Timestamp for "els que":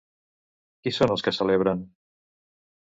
1.17-1.35